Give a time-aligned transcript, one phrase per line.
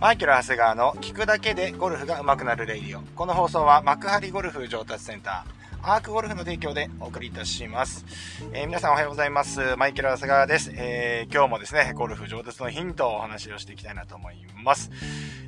[0.00, 3.02] マイケル・長谷川の聞くだけでゴルフが上手くなるレイディオ。
[3.16, 8.06] この放送は幕張ゴルフ上達センター、アークゴルフの提供でお送りいたします。
[8.52, 9.74] えー、皆さんおはようございます。
[9.74, 10.70] マイケル・長谷川です。
[10.72, 14.92] えー、今日もですね、ゴルフ上達のヒントをお話をしていきたいなと思います。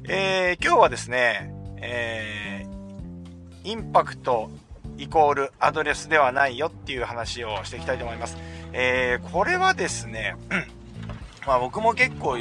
[0.08, 4.50] えー、今日はですね、えー、インパクト
[4.98, 8.36] イコールアドレスではないよっていう話をしていきたいと思います。
[8.72, 10.34] え、これはですね、
[11.46, 12.36] まあ僕も結構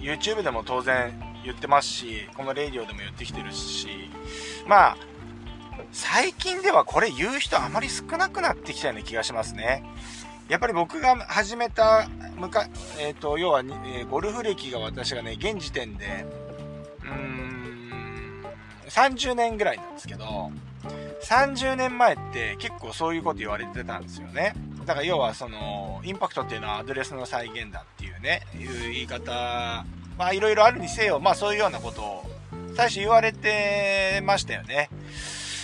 [0.00, 1.12] YouTube でも当然
[1.44, 3.88] 言ってますし、このレイディオでも言ってきてるし、
[4.66, 4.96] まあ、
[5.92, 9.84] 最近ではこれ言う人あまり少なくなってきたような気がしますね。
[10.48, 12.68] やっぱり僕が始めた、むか、
[12.98, 16.26] えっ、ー、と、要は、えー、ゴルフ歴が私がね、現時点で、
[17.02, 18.44] うーん、
[18.88, 20.50] 30年ぐらいなんですけど、
[21.22, 24.54] 30年前って結構そういうこと言われてたんですよね。
[24.86, 29.84] だから要はその、インパクトっていうのはアドレスの再現だってね、いう言い方、
[30.18, 32.30] まあいろいろあるにせよ、まあそういうようなことを
[32.76, 34.90] 最初言われてましたよね。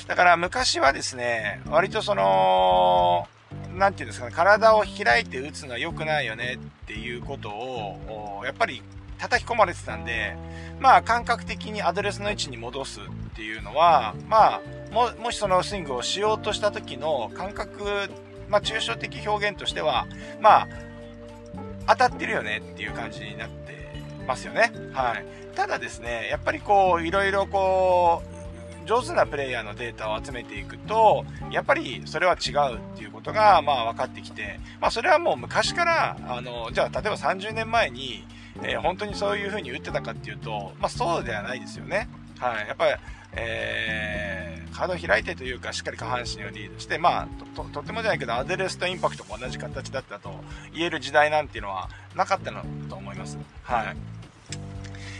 [0.06, 3.28] だから昔はですね、割とその、
[3.76, 8.82] なんていうんですかね、体を開いて打つのは良くないよねっていうことを、やっぱり
[9.18, 10.36] 叩き込まれてたんで、
[10.80, 13.02] まあ感覚的にアドレスの位置に戻すっ
[13.34, 14.60] ていうのは、まあ、
[14.92, 18.08] も、もしそのスイングをしようとした時の感覚
[18.48, 20.06] まあ、抽象的表現としては、
[20.40, 20.68] まあ、
[21.86, 23.92] 当たってるよねっていう感じになって
[24.26, 24.72] ますよね。
[24.92, 25.24] はい。
[25.54, 28.36] ただですね、やっぱりこう、いろいろこう、
[28.86, 38.24] 上手なプレイヤーのデータを集めていくと、やっぱりそれは違うっていうことが、まあ分かってきて、まあそれはもう昔から、あの、じゃあ例えば30年前に、
[38.62, 42.08] えー、本当にそういう風に打ってたかっていうと、まあそうではないですよね。
[42.38, 42.68] はい。
[42.68, 42.94] やっぱり、
[43.36, 50.30] えー、体を開いてというか、しっかり下半身をリードして、まあと、とてもじゃないけど、アドレスとインパクトも同じ形だったと
[50.74, 53.38] 言える時代なんていうのはなかったのと思います。
[53.62, 53.96] はい。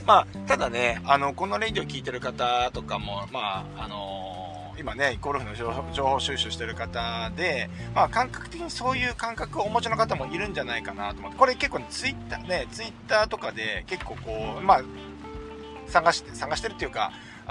[0.06, 5.54] まあ、ただね、あの、このレイディを聞いてる方とかも、まあ、あのー、今ね、ゴルフの
[5.92, 14.82] 情報収集してる方で、まあ、感覚的にそういう感覚をお持ちの方もいるんじゃないかなと思って、これ結構、ね、ツイッターね、ツイッターとかで結構こう、まあ、
[15.88, 17.10] 探して、探してるっていうか、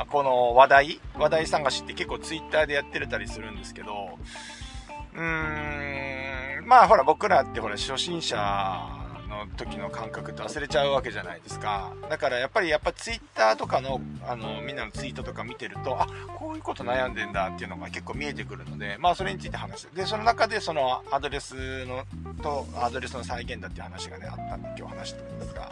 [0.09, 0.99] この話題？
[1.17, 4.19] 話題探しって結構ツイッターでやってたりするんですけど、
[5.13, 8.35] うーん、まあほら僕らってほら初心者
[9.47, 11.93] 時の感覚って忘れちゃうわけじゃないですか。
[12.09, 16.07] だからやっぱりやっぱツイッターとかのあのみんなのツイートとか見てると、あ、
[16.37, 19.95] こういうこと悩んでんだっていうのが結構見えてくるので、まあそれについて話して。
[19.95, 22.05] で、その中でそのアドレスの
[22.41, 25.71] とアドレスの再現だっていう話がね、あったんで今日話してるんですが。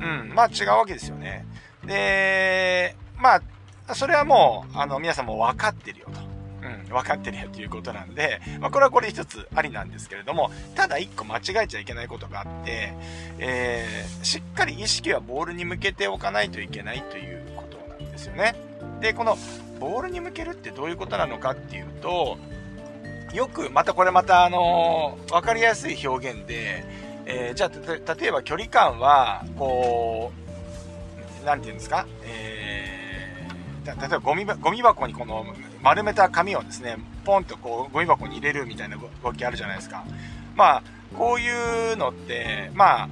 [0.00, 1.44] うん、まあ違うわけですよね。
[1.84, 3.40] で、ま
[3.88, 6.37] あ、それはもう、あの、皆さんも分かってるよと。
[6.94, 12.92] 分かってるよということなんで、まあ、これはこれ一つありなんですけれども、ただ一個間違えちゃいけないことがあって、
[13.38, 18.54] えー、しっかり意識はボールに向けておかないといけないということなんですよね。
[19.00, 19.36] で、この、
[19.80, 22.38] ボールに向けるってどういうことなのかっていうと、
[23.32, 26.84] よく、またこれまたあのー、分かりやすい表現で、
[27.26, 30.48] えー、じゃあ、例えば距離感は、こう、
[31.44, 35.46] なんて言うんですか、えー、例えばゴミゴミ箱にこの
[35.82, 40.04] 丸めた紙をですね、ポンとこうゴミ箱に入れるみたいな動きあるじゃないですか。
[40.56, 40.82] まあ、
[41.16, 43.08] こういうのって、まあ、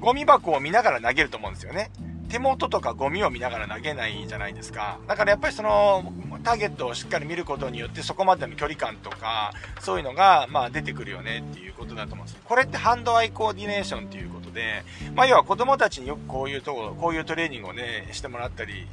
[0.00, 1.90] ゴミ箱を見ながら投げると思うんですよね。
[2.28, 4.98] 手元とかゴミを見ながら投げないじゃないですか。
[5.06, 6.12] だからやっぱりその、
[6.42, 14.84] ターゲットをしっかり見ることによってそこまでの距離感とか、そういうのが、まあ出てくるよねっていうことだと思うんですこれってハンドアイコーディネーションっていうことで、
[15.14, 18.86] まあ要は子供たちによくこういうとこ、こういうトレーニングをね、してもらったり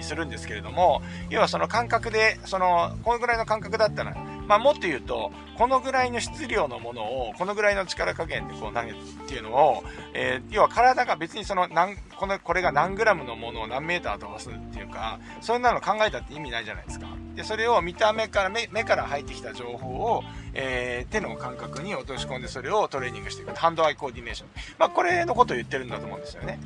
[0.00, 4.16] するんですけれども、要はその感覚で、その、このぐらいの感覚だったら、
[4.48, 17.06] まあもっと言うと、このぐらいの質量のものを、このぐらいの力加減でこう投げるっていうのを、えー、要は体が別にその、何、この、これが何グラムのものを何メーター飛ばすっていうか、そんなの考えたって意味ないじゃないですか。
[17.34, 23.54] で、それを見た目から目、目から入ってきた情報を、えー、手の感覚に落とし込んでそれをトレーニングしていく。
[23.54, 24.48] ハンドアイコーディネーション。
[24.78, 26.58] まあ、これのことを言ってるんだと思うんですよね。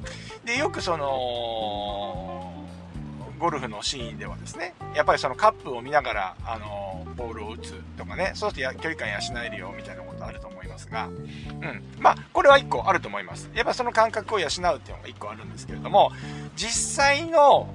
[0.44, 2.42] で、よくその、
[3.43, 11.83] ゴルフのシーンではですね、やっぱりそのカップを見ながら、あの、ボールを打つとかね、そうすると距離感養えるよみたいなことあると思いますが、うん。
[11.99, 13.50] まあ、これは1個あると思います。
[13.53, 16.12] やっぱその感覚を養うっていうのが1個あるんですけれども、
[16.55, 17.67] 実際の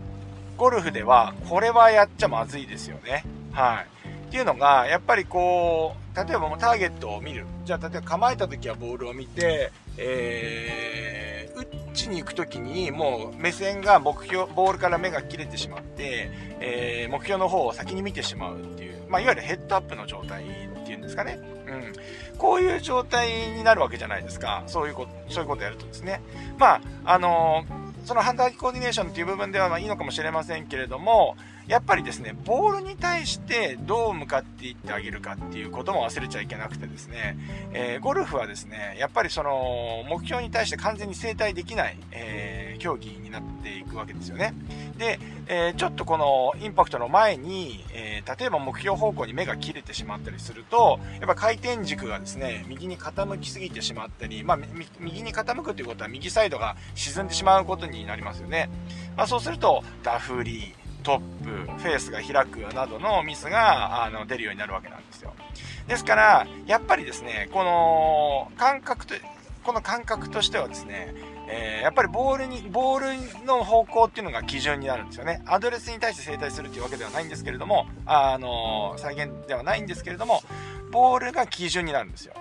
[0.56, 3.26] ゴルフでは、これはやっちゃまずいですよね。
[3.52, 4.28] はい。
[4.30, 7.46] っていうのが、やっぱりこう、例えばもうターゲットを見る。
[7.68, 16.32] じゃあ、例えば構えた時はボールを見て、えー、打ちに行く時にもう目線が目標、ボールから目が切れてしまって、
[16.62, 21.40] えー、目標の方を先に見てしまうっていう、まあ、いわゆるヘッドアップの状態っていうんですかね。
[21.68, 21.94] うん。
[22.38, 24.64] こういう状態になるわけじゃないですか。
[24.68, 26.22] そういうこと、そういうことやるとですね。
[26.58, 31.36] まあ、あのーそのハンドアイコーディネーションっていう部分ではまあいいのかもしれませんけれども、
[31.68, 37.38] やっぱりですね、ボールに対してどう向かっていってあげるかっていうことも忘れちゃいけなくてですね、
[37.74, 44.54] えー、ゴルフはですね、やっぱりその目標に対して完全に正対できない、えー、競技になっていくわけですよね。
[44.98, 54.60] で、えー、ちょっとこのインパクトの前に、え例えば目標方向に目が切れてしまったりすると、やっぱ回転軸がですね、右に傾きすぎてしまったり、まあ、
[55.00, 58.70] 右に傾くということは右サイドが沈んでしまうことになりますよね。
[59.18, 65.34] まあ、そうすると、ダフリー、トップ、フェースが開くなどのミスがあの出るようになるわけなんですよ。
[65.88, 69.16] ですから、やっぱりですね、この感覚と、
[69.64, 71.14] この感覚としてはですね、
[71.48, 75.42] えー、やっぱりボールに、ボールの方向っていうのが基準になるんですよね。
[75.46, 80.42] アドレスに対して正対するっていうわけではないんですけれども、あの再現ではないんですけれども、
[80.92, 82.34] ボールが基準になるんですよ。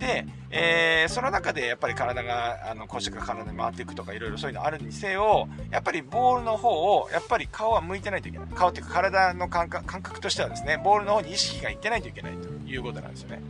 [0.00, 8.48] で、えー、その中でやっぱり体が、あの腰が体に回っていくとかいろいろそういうのあるにせよ、やっぱりボールの方を、やっぱり顔は向いてないといけない。
[8.48, 13.42] 顔っていうか体の感覚感覚としてはですね、ボールの方に意識がいってないといけないということなんですよね。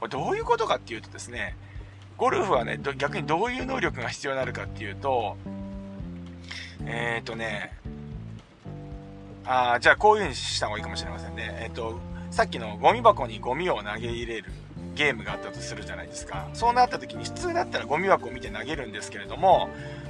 [0.00, 1.56] これどういうことかっていうとですね、
[2.16, 5.36] ゴルフはね、逆にどういう能力が必要になるかっていうと、
[6.84, 7.72] えっ、ー、とね、
[9.46, 11.56] あじゃあこういう風にした方がいいかもしれませんね。
[11.60, 12.00] えっ、ー、と、
[12.34, 14.50] さっきのゴミ箱にゴミを投げ入れる
[14.96, 16.48] ゲームがあったとするじゃないですか。
[16.52, 19.68] そうなった時に普通だったらゴミ箱を見て投げるんですけれども、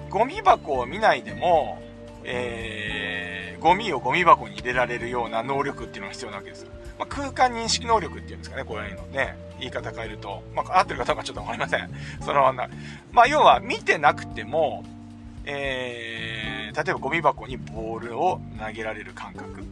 [0.09, 1.83] ゴミ箱を見ないでも、
[2.25, 6.65] えー、ゴミをゴミ箱に入れられるような能力っていうのが必要なわけです。
[6.99, 9.37] まあ、空間認識能力っていうんですかね、こういうのね。
[9.59, 10.43] 言い方変えると。
[10.55, 11.91] まあ、合ってるかどうかちょっとわかりません。
[12.23, 12.51] その、
[13.13, 14.83] まあ、要は見てなくても、
[15.45, 19.63] えー、例えばゴミ箱にボールを投げられる感覚。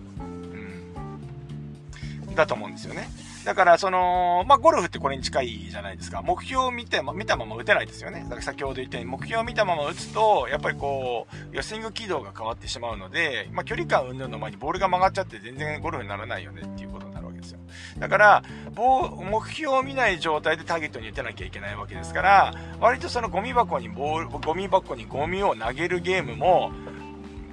[2.35, 3.09] だと思うんですよね。
[3.45, 6.23] だから、その、まあ、ゴルフってこれに近いじゃないですか。
[6.23, 8.21] 目標を見て、見たまま打てないですよね。
[8.25, 17.59] だから先ほど言ったように、目標を見たまま打つと、やっぱりこう、スイング軌道が変わってしまうので、まあ、距離感云々の前にボールが曲がっちゃって全然ゴルフにならないよねっていうことになるわけですよ。
[17.99, 18.43] だから、
[18.77, 26.71] 目標を見ない状態でターゲットに打てなきゃいけないわけですから、割とそのゴミ箱にボール、ゴミ箱にゴミを投げるゲームも、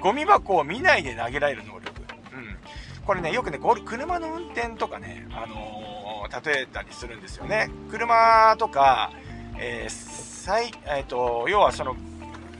[0.01, 1.78] ゴミ箱を見ないで投げられる能力。
[3.09, 7.71] これね、よくね、ゴル車の運転とかね、あのー、例えたりするんですよね。
[7.89, 9.11] 車とか、
[9.57, 11.95] えー、最、えっ、ー、と、要はその、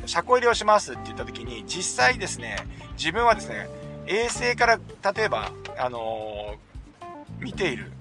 [0.07, 2.55] 車庫入れをしますって言った時に、実際ですね、
[2.97, 3.69] 自分はですね、
[4.07, 4.79] 衛星から、
[5.13, 6.55] 例えば、あの
[7.37, 7.91] 見ている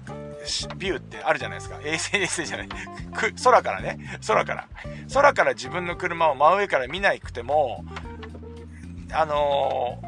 [0.75, 1.79] ビューってあるじゃないですか。
[1.83, 2.69] 衛星衛星じゃない。
[3.43, 3.99] 空からね。
[4.25, 4.67] 空から。
[5.13, 7.85] 空から自分の車を真上から見なくても、
[9.13, 9.99] あの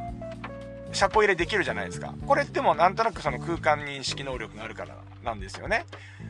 [0.91, 2.13] 車庫入れできるじゃないですか。
[2.25, 5.85] これってもなんとなくその空間認識能力があるからなんですよね。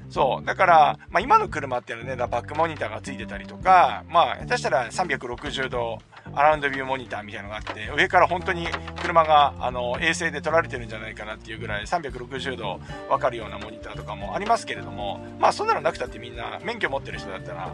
[0.10, 0.46] そう。
[0.46, 6.00] だから、まあ今の車っていうのはね、バックモニターがついてたりとか、まあ下手したら360度
[6.34, 8.68] アラウンドビューモニターみたいなのがあって、上から本当に
[9.02, 12.80] 車があの衛星で撮られてるんじゃないかなっていうぐらい360度
[13.10, 17.74] わかるようなモニターとかもありますけれども、まあそんなのなくたってみんな免許持ってる人だったら、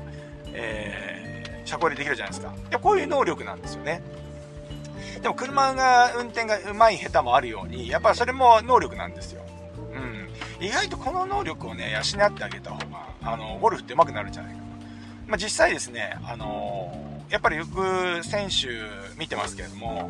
[0.53, 2.53] えー、車庫入れできるじゃないですか。
[2.53, 4.01] いや、こういう能力なんですよね。
[5.21, 9.43] でも車が運転が上手い下手もあるように、やっぱそれも能力なんですよ。
[9.93, 10.65] うん。
[10.65, 14.65] 意外とこの能力をね、養ってあげた方が、あの、ゴルフって上手くなるんじゃないかな。
[15.27, 18.67] まあ、実際ですね、あのー、やっぱりよく選手
[19.19, 20.07] 見てますけれども、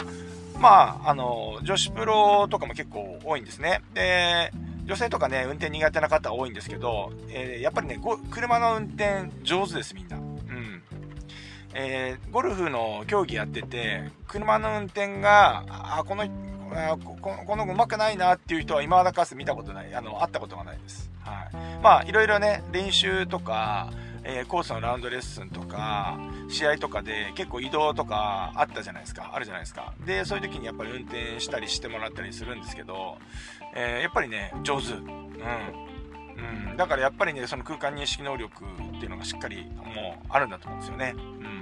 [0.59, 3.81] まあ、あの、女子プロとかも結構多いんですね。
[3.93, 4.51] で、
[4.85, 7.99] 女性とかね、運転苦手な方多いんですけど、えー、やっぱりね、
[8.31, 10.17] 車の運転上手です、みんな。
[11.73, 21.11] えー、ゴルフの競技やってて、車の運転が、あ、この、この、この上手くないなっていう人は今までかつて見たことない、あの、会ったことがないです。
[21.21, 21.55] はい。
[21.83, 23.91] まあ、いろいろね、練習とか、
[24.23, 26.19] えー、コースのラウンドレッスンとか、
[26.49, 29.31] 試合とかで結構移動とかあったじゃないですか。
[29.33, 29.93] あるじゃないですか。
[30.05, 33.17] で、そういう時にやっぱり運転したりしてもらったりするんですけど、
[33.73, 34.93] えー、やっぱりね、上手。
[34.93, 35.87] うん。
[36.69, 36.77] うん。
[36.77, 41.13] だからやっぱりね、その空間認識能力っていうのがしっかりもうあるんだと思うんですよね。
[41.15, 41.56] うん。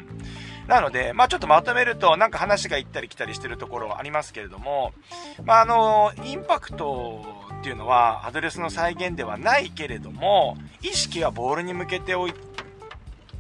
[0.67, 4.93] なので、まあちょっとまとめると、なんか話が行ったり来たりしてるところはありますけれども、
[5.43, 7.24] まああの、インパクト
[7.60, 12.34] っていうのはアドレスの再現ではないけれども、意識はボールに向けておい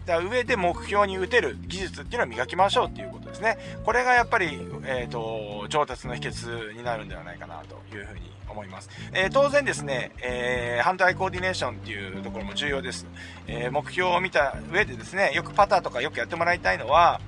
[0.05, 3.57] た上で目標に打てる技術っていうのを磨きましょうっていうことですね。
[3.83, 8.89] これがやっぱり、えっ、ー、と、上達の秘訣になるんではないかなというふうに思います。
[9.13, 13.05] えー、当然ですね、えー、ハンドアイコーディネーションっていうところも重要です。
[13.47, 17.19] えー、目標を見た上でですね、よくパターとかよくやってもらいたいのは、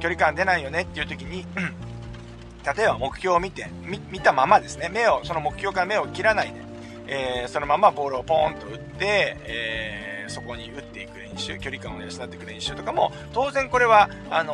[0.00, 1.46] 距離感出ないよねっていう時に、
[2.76, 3.68] 例えば目標を見て、
[4.10, 6.60] 見たままですね、目を、その目標から目を切らないで、
[7.08, 14.52] えー、そのままボールをポーンと打って、えー、そこに打っていく練習、距離感を養っていく練習とかも、当然これは、あの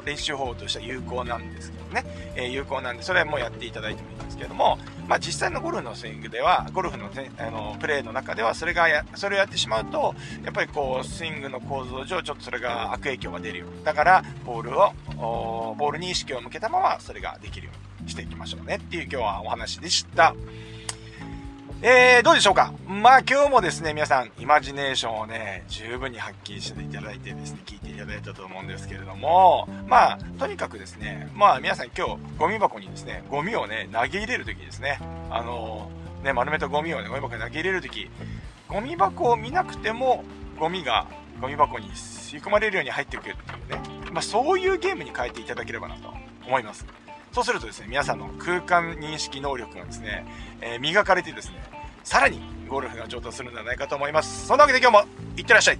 [0.00, 2.04] も練習方法としては有効なんですけどね、
[2.36, 4.78] え、有効なんで、それはもうやっていただいてもいいんですけども、
[5.10, 10.14] まあ実際のゴルフのスイングでは、ゴルフの,、あのプレーの中では、それがや、それをやってしまうと、
[10.44, 13.66] やっぱりこう、スイングの構造上、ちょっとそれが悪影響が出るよ。
[13.82, 20.32] だから、ボールを、ボールに意識を向けたまま、それができるようにしていきましょうねっていう今日はお話でした。
[21.82, 22.74] えー、どうでしょうか？
[22.86, 34.98] まあ今日もですね、皆さん、イマジネーションをね、十分に発揮していただいてですね、聞いていただいたと思うんですけれども、まあ、とにかくですね、まあ皆さん今日、ゴミ箱にですね、ゴミをね、投げ入れるときですね、
[35.30, 38.10] あのー、ね、丸めたゴミをね、ゴミ箱に投げ入れるとき、
[38.68, 40.22] ゴミ箱を見なくても、
[40.58, 41.06] ゴミが
[41.40, 46.12] ゴミ箱に吸い込まれるように入ってくるっていうね、まあそういうゲームに変えていただければなと
[46.46, 46.84] 思います。
[47.32, 50.26] そうするとですね、皆さんの空間認識能力がですね、
[50.60, 51.62] えー、磨かれてですね、
[52.02, 54.46] さらにゴルフが上達するんじゃないかと思います。
[54.48, 55.78] そんなわけで今日もいってらっしゃい